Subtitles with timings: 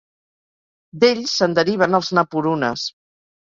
[1.03, 2.89] D'ells se'n deriven els napurunes.